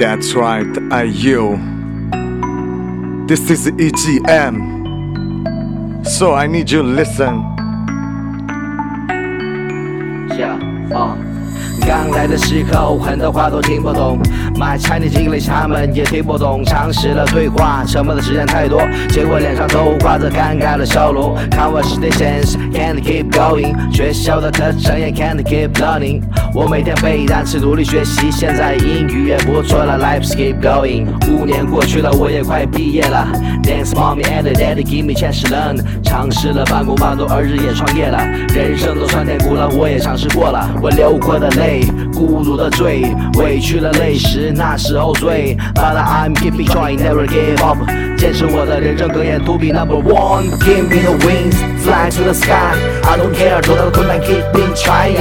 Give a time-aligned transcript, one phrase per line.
[0.00, 1.58] That's right, I you.
[3.26, 4.56] This is EGM.
[6.06, 7.42] So I need you to listen.
[10.38, 10.56] Yeah,
[10.94, 11.29] uh.
[11.80, 14.18] 刚来的时候，很多话都听不懂。
[14.54, 16.64] My Chinese English 他们也听不懂。
[16.64, 21.36] 尝试了对话，沉默的时间太多，结果脸上都挂着尴尬的笑容。
[21.50, 26.22] Conversations can't keep going，学校的课程也 can't keep learning。
[26.54, 29.98] 我每天背单词，努力学习，现在英语也不错了。
[29.98, 33.26] ，life's keep going，五年过去了，我也快毕业了。
[33.62, 35.80] Thanks mommy and daddy give me chance to learn。
[36.02, 38.18] 尝试了半工半读，儿子也创业了。
[38.54, 40.68] 人生都酸甜苦辣，我也尝试过了。
[40.82, 41.79] 我流过的泪。
[42.12, 43.02] 孤独的醉，
[43.38, 45.56] 委屈了泪时，那时候醉。
[45.74, 47.78] But I'm keeping trying, never give up。
[48.16, 50.50] 坚持我的人生格言，to be number one。
[50.60, 52.76] Give me the wings, fly to the sky。
[53.02, 55.16] I don't care，多大的困难，keeping trying。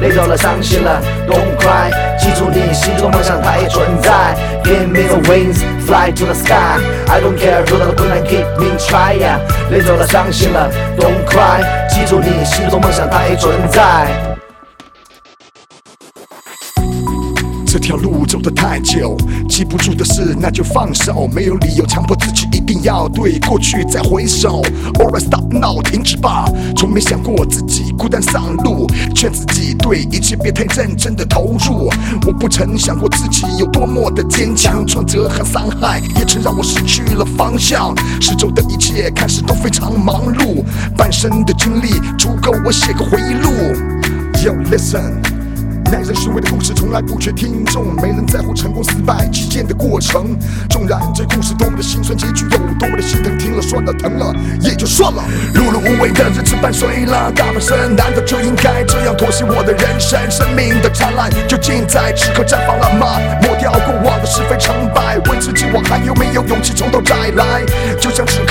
[0.00, 1.90] 累着了，伤心了，don't cry。
[2.18, 4.36] 记住你心中梦想，它也存在。
[4.62, 6.78] Give me the wings, fly to the sky。
[7.08, 9.38] I don't care，多大的困难，keeping trying。
[9.70, 11.64] 累着了，伤心了，don't cry。
[11.88, 14.33] 记住你心中梦想，它也存在。
[17.74, 19.16] 这条路走得太久，
[19.48, 24.62] 记不住的事那就放手，没有理由强迫自己一定要对过去再回首。
[25.00, 31.90] Or stop now，停止吧，从没想过自己孤单上路，劝自己对一切别太认真的投入。
[32.24, 37.92] 我不曾想过自己有多么的坚强，挫折和伤害也曾让我失去了方向。
[38.20, 40.64] 四周的一切看似都非常忙碌，
[40.96, 43.50] 半生的经历足够我写个回忆录。
[44.44, 45.33] Yo listen。
[45.90, 50.36] 耐人寻味的故事从来不缺听众，没人在乎成功失败之间的过程。
[50.68, 55.22] 纵然这故事多么的心酸，结局有多么的心疼，听了算了，疼了也就算了。
[55.54, 60.18] 碌碌无为的日子伴随了大半生，难道就应该这样妥协我的人生？
[60.30, 63.20] 生命的灿烂究竟在此刻绽放了吗？
[63.42, 67.64] 抹掉过往的是非成败，问自己我还有没有勇气从头再来？
[68.00, 68.43] 就像是。